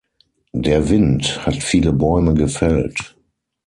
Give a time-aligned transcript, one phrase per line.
[0.55, 3.15] Der Wind hat viele Bäume gefällt.